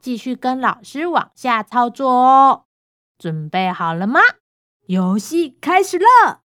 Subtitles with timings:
[0.00, 2.66] 继续跟老师往下操作哦，
[3.18, 4.20] 准备好了吗？
[4.86, 6.42] 游戏开始了！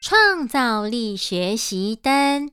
[0.00, 2.50] 创造力学习单，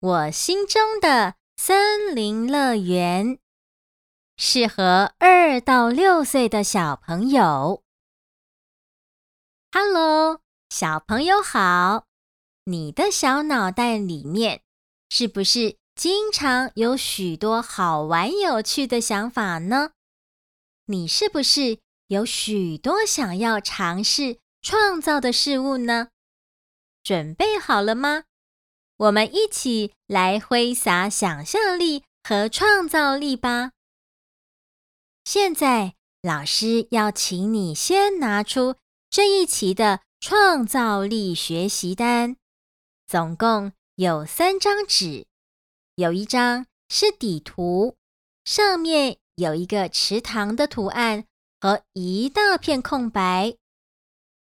[0.00, 3.38] 我心中的森林乐园，
[4.36, 7.82] 适合二到六岁的小朋友。
[9.72, 12.06] Hello，小朋友好，
[12.64, 14.62] 你的小脑袋里面
[15.08, 15.78] 是不是？
[16.00, 19.90] 经常有许多好玩有趣的想法呢，
[20.86, 26.08] 你是不是有许多想要尝试创造的事物呢？
[27.02, 28.22] 准备好了吗？
[28.96, 33.72] 我们一起来挥洒想象力和创造力吧！
[35.22, 38.76] 现在，老师要请你先拿出
[39.10, 42.38] 这一期的创造力学习单，
[43.06, 45.26] 总共有三张纸。
[46.00, 47.94] 有一张是底图，
[48.46, 51.26] 上面有一个池塘的图案
[51.60, 53.58] 和一大片空白，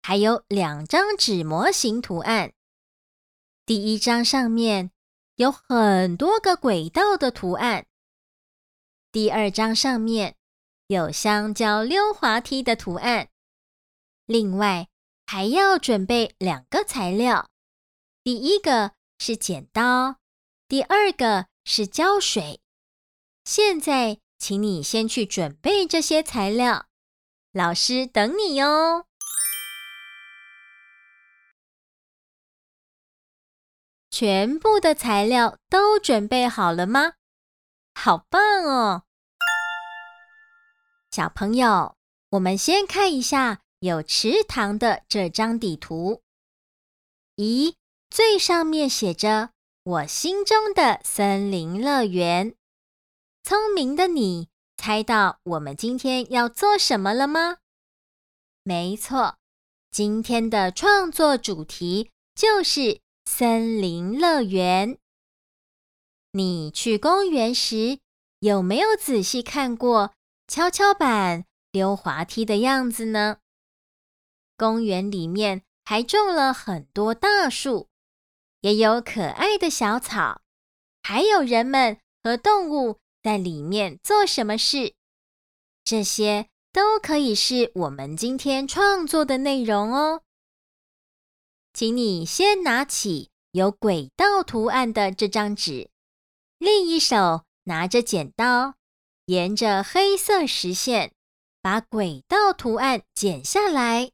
[0.03, 2.53] 还有两张纸模型图案。
[3.65, 4.91] 第一张上面
[5.37, 7.87] 有很多个轨道的图案，
[9.13, 10.35] 第二张上面
[10.89, 13.29] 有香蕉溜滑梯的图案。
[14.25, 14.89] 另外
[15.27, 17.49] 还要准备两个材料，
[18.25, 20.17] 第一个是剪刀。
[20.69, 22.61] 第二个是胶水，
[23.45, 26.89] 现在请你先去准备这些材料，
[27.53, 29.07] 老师等你哟。
[34.11, 37.13] 全部的材料都准备好了吗？
[37.95, 39.05] 好棒哦！
[41.13, 41.95] 小朋友，
[42.31, 46.23] 我们先看一下有池塘的这张底图。
[47.37, 47.77] 咦，
[48.11, 49.51] 最上面写着。
[49.87, 52.57] 我心中的森林乐园，
[53.45, 57.59] 聪明的你猜到我们今天要做什么了吗？
[58.65, 59.37] 没错，
[59.93, 64.99] 今天的创作主题就是森林乐园。
[66.33, 68.01] 你去公园时
[68.41, 70.15] 有没有仔细看过
[70.49, 73.39] 跷跷板、溜滑梯的样子呢？
[74.57, 77.87] 公园里面还种了很多大树。
[78.67, 80.41] 也有可爱的小草，
[81.01, 84.97] 还有人们和动物在里面做什么事？
[85.85, 90.23] 这些都可以是我们今天创作的内容哦。
[91.73, 95.89] 请你先拿起有轨道图案的这张纸，
[96.59, 98.75] 另一手拿着剪刀，
[99.27, 101.13] 沿着黑色实线
[101.63, 104.11] 把轨道图案剪下来。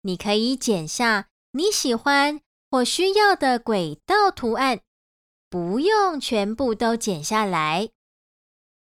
[0.00, 2.40] 你可以剪下你喜欢。
[2.72, 4.80] 我需要的轨道图案，
[5.50, 7.90] 不用全部都剪下来。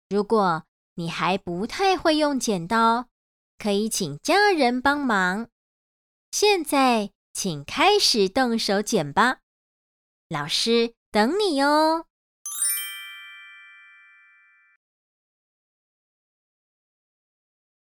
[0.09, 0.63] 如果
[0.95, 3.07] 你还不太会用剪刀，
[3.59, 5.49] 可以请家人帮忙。
[6.31, 9.41] 现在，请开始动手剪吧，
[10.27, 12.07] 老师等你哦。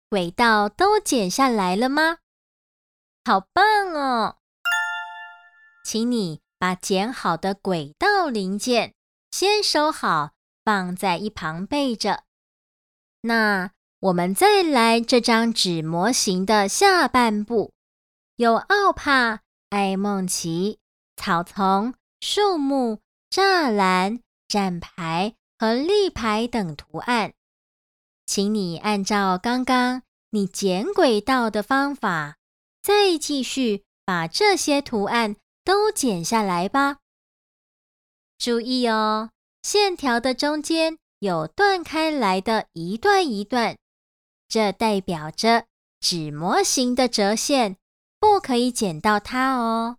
[0.10, 2.18] 轨道都剪下来了吗？
[3.24, 4.40] 好棒哦！
[5.88, 8.94] 请你把剪好的轨道零件
[9.32, 10.32] 先收好，
[10.66, 12.26] 放在一旁备着。
[13.22, 13.72] 那
[14.02, 17.72] 我们再来这张纸模型的下半部，
[18.36, 20.80] 有奥帕、艾梦奇、
[21.16, 23.00] 草丛、树木、
[23.32, 27.32] 栅栏、站牌和立牌等图案。
[28.26, 32.36] 请你按照刚刚你剪轨道的方法，
[32.84, 35.38] 再继续把这些图案。
[35.68, 37.00] 都剪下来吧。
[38.38, 39.32] 注意哦，
[39.62, 43.78] 线条的中间有断开来的一段一段，
[44.48, 45.66] 这代表着
[46.00, 47.76] 纸模型的折线
[48.18, 49.98] 不可以剪到它哦。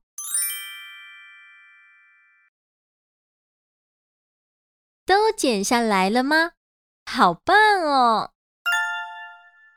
[5.05, 6.53] 都剪下来了吗？
[7.05, 8.32] 好棒哦！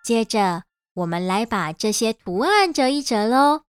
[0.05, 0.63] 接着，
[0.93, 3.63] 我们来把这些图案折一折喽。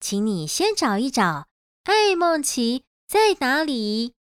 [0.00, 1.46] 请你先找一找。
[1.84, 4.14] 艾梦奇在哪里？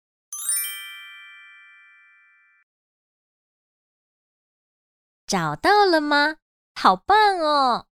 [5.27, 6.37] 找到了吗？
[6.73, 7.85] 好棒哦！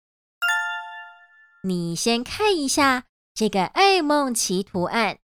[1.63, 3.03] 你先看一下
[3.35, 5.19] 这个艾梦奇图案，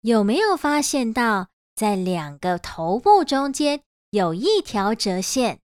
[0.00, 5.60] 有没有发现到在两个头部中间有一条折线？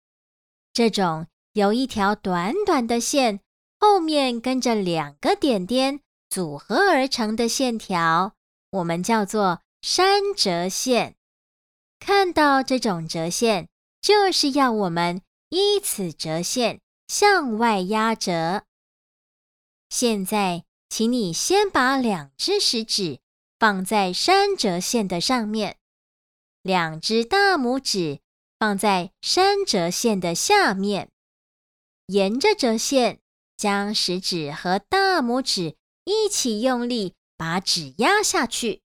[0.73, 3.39] 这种有一条短短的线，
[3.79, 6.01] 后面跟着两个点点
[6.31, 8.35] 组合而成的线条，
[8.71, 11.17] 我们叫做山折线。
[11.99, 13.69] 看到这种折线，
[14.01, 18.65] 就是要我们依此折线向外压折。
[19.89, 23.21] 现在，请你先把两只食指
[23.59, 25.79] 放在山折线的上面，
[26.63, 28.21] 两只大拇指
[28.59, 31.11] 放在山折线的下面，
[32.07, 33.21] 沿着折线
[33.57, 35.78] 将食指和大拇指
[36.09, 38.81] 一起用力把纸压下去，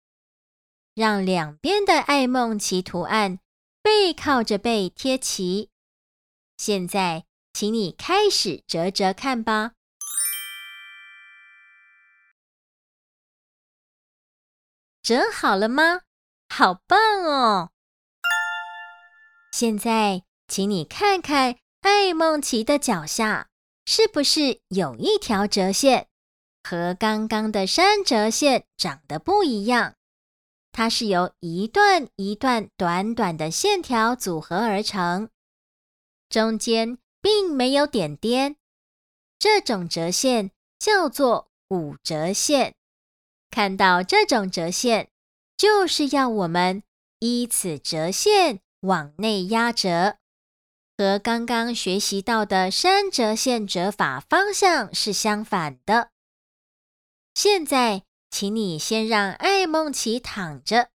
[0.93, 3.39] 让两边的爱孟奇图案
[3.81, 5.71] 背靠着背贴齐。
[6.57, 9.75] 现在，请你开始折折看吧。
[15.01, 16.01] 折好了吗？
[16.49, 17.71] 好棒哦！
[19.53, 23.49] 现在，请你看看爱孟奇的脚下，
[23.87, 26.09] 是不是有一条折线，
[26.63, 29.95] 和刚刚的山折线长得不一样？
[30.71, 35.29] 它是由一段一段短短的线条组合而成，
[36.31, 38.57] 中间并没有点点。
[39.39, 42.75] 这种折线叫做骨折线。
[43.51, 45.11] 看到这种折线，
[45.59, 46.83] 就是要我们
[47.19, 50.17] 依此折线往内压折，
[50.97, 56.12] 和刚刚学习到的山折线折法方向是相反的。
[57.35, 60.91] 现在，请你先让艾梦琪躺着，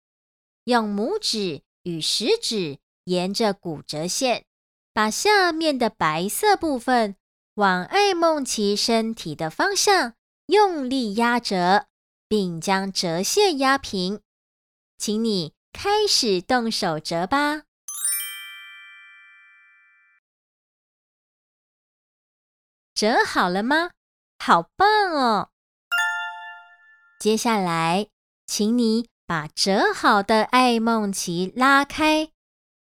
[0.66, 4.46] 用拇指与食指沿着骨折线，
[4.94, 7.16] 把下面的白色部分
[7.56, 10.14] 往艾梦琪身体的方向
[10.48, 11.88] 用力压折。
[12.28, 14.20] 并将折线压平，
[14.98, 17.66] 请你开始动手折吧。
[22.96, 23.92] 折好了吗？
[24.40, 25.52] 好棒哦！
[27.20, 28.08] 接下来，
[28.46, 32.30] 请你把折好的爱孟奇拉开，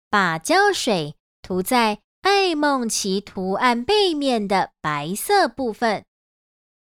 [0.08, 6.04] 把胶水涂在爱孟奇图案背面的白色部分，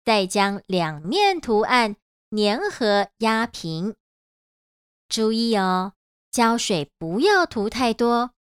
[0.03, 1.95] 再将两面图案。
[2.31, 3.95] 粘合压平，
[5.07, 5.93] 注意哦，
[6.29, 8.33] 胶水不要涂太多。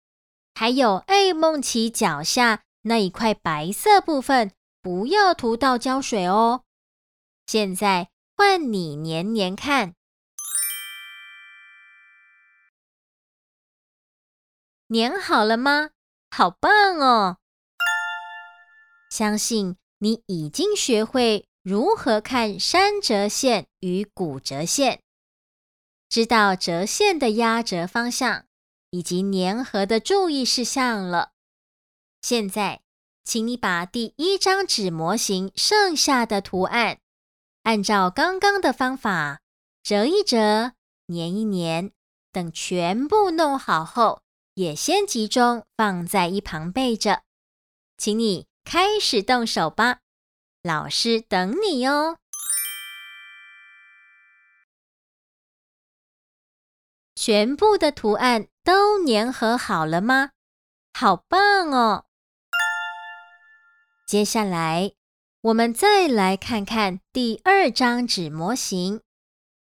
[0.57, 4.51] 还有爱孟奇脚下那一块白色部分，
[4.83, 6.63] 不要涂到胶水哦。
[7.47, 9.95] 现在换你粘粘看，
[14.91, 15.93] 粘好了吗？
[16.31, 17.39] 好棒哦！
[19.11, 21.49] 相信你已经学会。
[21.63, 25.01] 如何看山折线与骨折线？
[26.11, 28.45] 知道折线的压折方向
[28.91, 31.33] 以及粘合的注意事项了。
[32.21, 32.83] 现在，
[33.25, 37.01] 请你把第一张纸模型剩下的图案，
[37.67, 39.41] 按照刚刚的方法
[39.83, 40.75] 折一折、
[41.09, 41.91] 粘一粘，
[42.31, 44.23] 等全部弄好后，
[44.55, 47.25] 也先集中放在一旁备着。
[47.99, 49.99] 请你开始动手吧。
[50.63, 52.19] 老师等你哦！
[57.17, 60.31] 全部的图案都粘合好了吗？
[60.95, 62.05] 好棒哦！
[64.07, 64.93] 接下来，
[65.47, 69.01] 我们再来看看第二张纸模型，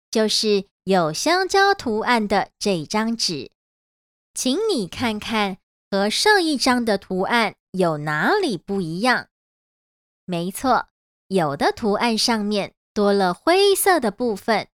[0.09, 3.51] 就是有香蕉图案的这张纸。
[4.33, 5.59] 请你看看
[5.91, 9.27] 和上一张的图案有哪里不一样？
[10.25, 10.88] 没错，
[11.27, 14.69] 有的图案上面多了灰色的部分，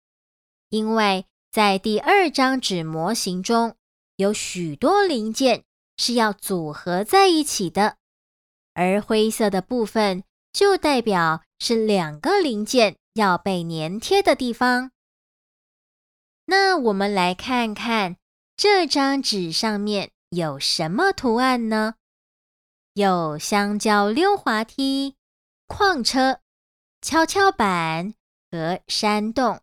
[0.68, 3.74] 因为在第二张纸模型中
[4.14, 5.64] 有许多零件
[5.96, 7.96] 是要组合在一起的，
[8.74, 10.22] 而灰色的部分
[10.54, 14.92] 就代表是两个零件要被粘贴的地方。
[16.46, 18.16] 那我们来看看
[18.56, 21.96] 这张纸上面有什么图案呢？
[22.94, 25.16] 有香蕉溜滑梯。
[25.66, 26.40] 矿车、
[27.00, 28.14] 跷跷板
[28.50, 29.60] 和山洞。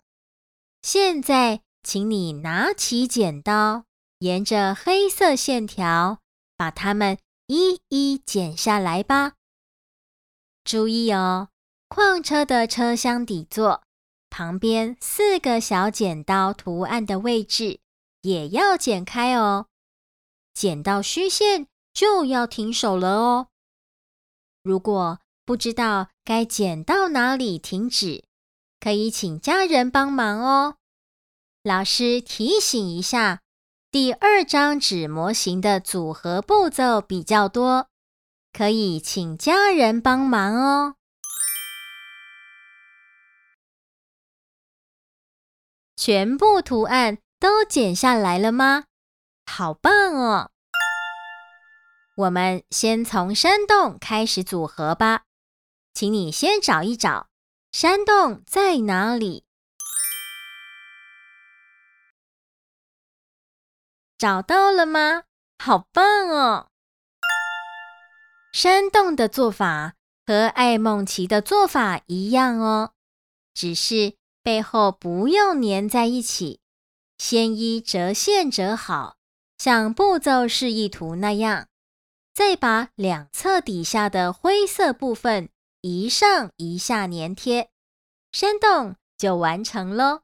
[0.82, 3.86] 现在，请你拿起剪刀，
[4.18, 6.18] 沿着黑色线条，
[6.58, 9.34] 把它们一一剪下来吧。
[10.64, 11.50] 注意哦，
[11.90, 13.84] 矿车的车厢底座
[14.30, 17.80] 旁边四个小剪刀图案的位置
[18.22, 19.68] 也要剪开哦。
[20.54, 23.48] 剪到虚线就要停手了哦。
[24.64, 28.24] 如果不知道该剪到哪里停止，
[28.80, 30.76] 可以请家人帮忙哦。
[31.64, 33.42] 老师提醒一下，
[33.92, 37.88] 第二张纸模型的组合步骤比较多，
[38.52, 40.96] 可以请家人帮忙哦。
[45.96, 48.86] 全部图案都剪下来了吗？
[49.46, 50.50] 好棒哦！
[52.16, 55.24] 我们先从山洞开始组合吧。
[55.94, 57.30] 请你先找一找，
[57.72, 59.46] 山洞在哪里？
[64.18, 65.24] 找到了吗？
[65.60, 66.71] 好棒哦！
[68.52, 69.96] 山洞的做法
[70.28, 72.94] 和爱梦琪的做法一样哦，
[73.54, 76.60] 只是背后不用粘在一起，
[77.18, 79.16] 先依折线折好，
[79.58, 81.68] 像步骤示意图那样，
[82.34, 85.50] 再把两侧底下的灰色部分。
[85.84, 87.72] 一上一下粘贴，
[88.32, 90.22] 山洞就完成喽。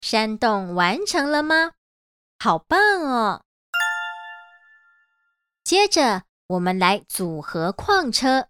[0.00, 1.72] 山洞完成了吗？
[2.42, 3.42] 好棒哦！
[5.62, 8.48] 接着我们来组合矿车。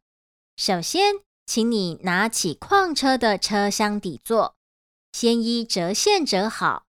[0.56, 4.54] 首先，请你拿起矿车的车厢底座，
[5.11, 6.85] 先依折线折好，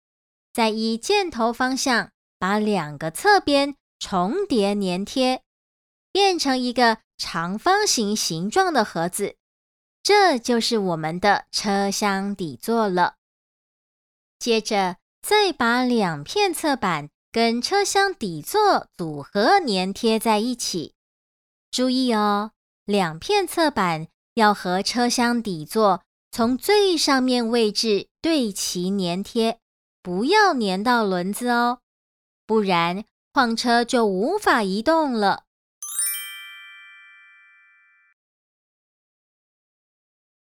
[0.51, 3.77] 再依箭头方向把两个侧边。
[3.97, 5.43] 重叠粘贴，
[6.11, 9.37] 变成一个长方形形状的盒子，
[10.03, 13.15] 这就是我们的车厢底座了。
[14.37, 20.95] 接着，再把两片侧板跟车厢底座组合粘贴在一起。
[21.69, 22.51] 注意哦，
[22.85, 29.59] 两片侧板要和车厢底座从最上面位置对齐粘贴，
[30.01, 31.81] 不要粘到轮子哦，
[32.47, 35.43] 不然，矿车就无法移动了。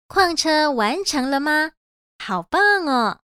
[0.07, 1.71] 矿车完成了吗？
[2.19, 3.21] 好棒哦！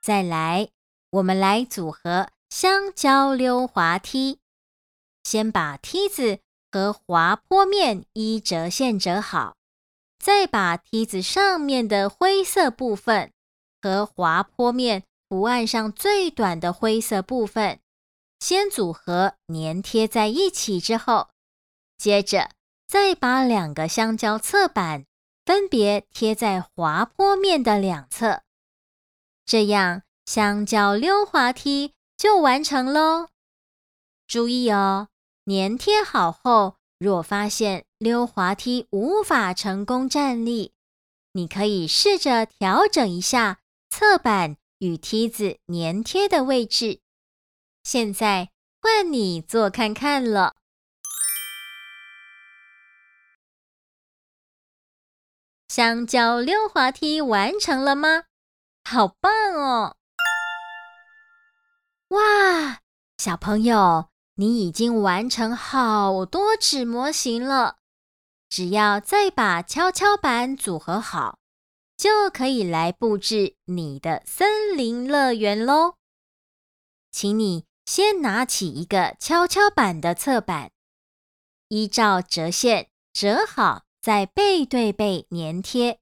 [0.00, 0.68] 再来，
[1.10, 4.38] 我们来组合香蕉溜滑梯。
[5.22, 6.40] 先把梯子
[6.72, 9.56] 和滑坡面一折线折好，
[10.18, 13.32] 再把梯子上面的灰色部分
[13.80, 15.04] 和滑坡面。
[15.28, 17.78] 图案上最短的灰色部分，
[18.40, 21.28] 先组合粘贴在一起之后，
[21.96, 22.50] 接着
[22.88, 25.04] 再把两个香蕉侧板
[25.46, 28.42] 分别贴在滑坡面的两侧，
[29.50, 33.26] 这样香蕉溜滑梯就完成喽。
[34.28, 35.08] 注意哦，
[35.44, 40.72] 粘贴好后，若发现溜滑梯无法成功站立，
[41.32, 44.56] 你可以试着调整一下侧板。
[44.78, 47.00] 与梯子粘贴的位置，
[47.82, 50.54] 现在换你做看看了。
[55.66, 58.26] 香蕉溜滑梯完成了吗？
[58.92, 59.94] 好棒哦！
[62.08, 62.80] 哇，
[63.18, 67.76] 小朋友，你已经完成好多纸模型了。
[68.48, 71.38] 只要再把跷跷板组合好。
[71.96, 75.94] 就可以来布置你的森林乐园喽！
[77.12, 80.72] 请你先拿起一个跷跷板的侧板，
[81.68, 85.99] 依照折线折好，再背对背粘贴。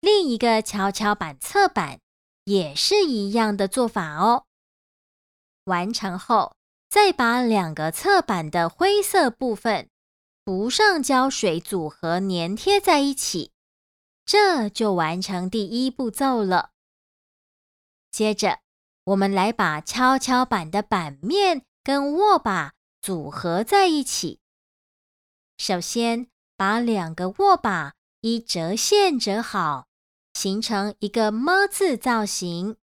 [0.00, 2.00] 另一个跷跷板侧板
[2.44, 4.46] 也是一样的做法哦。
[5.64, 6.56] 完成后，
[6.88, 9.88] 再把两个侧板的灰色部分
[10.44, 13.52] 涂上胶水，组合粘贴在一起。
[14.24, 16.70] 这就完成第一步骤了。
[18.10, 18.60] 接着，
[19.04, 24.40] 我们来把跷跷板的板面跟握把组合在一起。
[25.58, 29.88] 首先，把两个握把一折线折好，
[30.40, 32.78] 形成一个“么”字造型。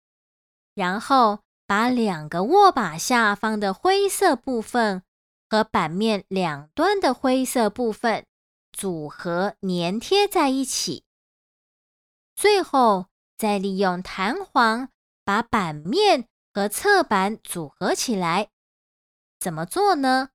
[0.74, 5.02] 然后，把两个握把下方的灰色部分
[5.48, 8.26] 和板面两端的灰色部分
[8.74, 11.04] 组合粘贴在一起。
[12.34, 13.06] 最后，
[13.38, 14.90] 再利用弹簧
[15.24, 18.50] 把板面和侧板组合起来。
[19.40, 20.28] 怎么做呢？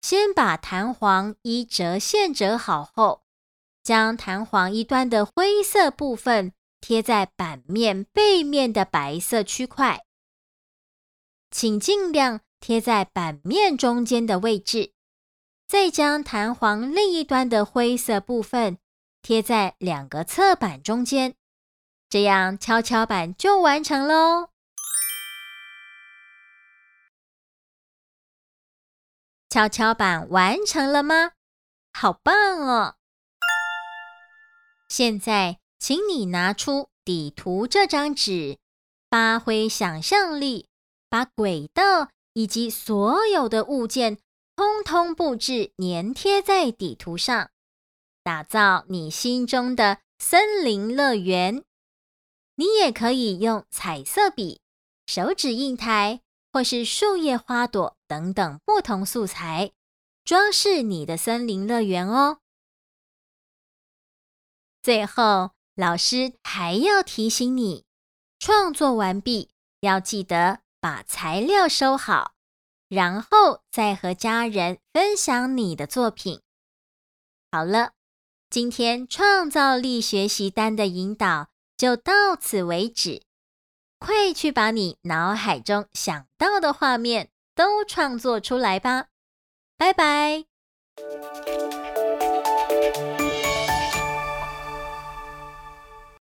[0.00, 3.23] 先把弹簧一折线折好后，
[3.84, 10.04] 将弹簧一端的灰色部分贴在板面背面的白色区块，
[11.50, 14.94] 请尽量贴在板面中间的位置。
[15.68, 18.78] 再将弹簧另一端的灰色部分。
[19.22, 21.34] 贴在两个侧板中间，
[22.10, 24.50] 这样跷跷板就完成喽。
[29.48, 31.32] 跷跷板完成了吗？
[31.94, 32.96] 好棒哦！
[34.96, 38.58] 现在，请你拿出底图这张纸，
[39.10, 40.68] 发挥想象力，
[41.10, 44.18] 把轨道以及所有的物件
[44.54, 47.50] 通通布置粘贴在底图上，
[48.22, 51.64] 打造你心中的森林乐园。
[52.54, 54.60] 你也可以用彩色笔、
[55.08, 56.20] 手指印台
[56.52, 59.72] 或是树叶、花朵等等不同素材，
[60.24, 62.38] 装饰你的森林乐园哦。
[64.84, 67.86] 最后，老师还要提醒你，
[68.38, 69.48] 创作完毕
[69.80, 72.34] 要记得把材料收好，
[72.90, 76.42] 然后再和家人分享你的作品。
[77.50, 77.92] 好了，
[78.50, 81.48] 今天创造力学习单的引导
[81.78, 83.22] 就到此为止，
[83.98, 89.06] 快去把你脑海中想到的画面都创作出来吧！
[89.78, 90.44] 拜拜。